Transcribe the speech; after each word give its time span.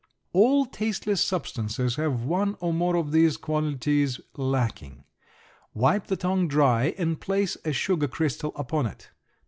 All 0.33 0.65
tasteless 0.65 1.23
substances 1.23 1.95
have 1.97 2.23
one 2.23 2.57
or 2.59 2.73
more 2.73 2.95
of 2.95 3.11
these 3.11 3.37
qualities 3.37 4.19
lacking. 4.35 5.03
Wipe 5.75 6.07
the 6.07 6.17
tongue 6.17 6.47
dry 6.47 6.95
and 6.97 7.21
place 7.21 7.55
a 7.63 7.71
sugar 7.71 8.07
crystal 8.07 8.51
upon 8.55 8.87
it. 8.87 9.11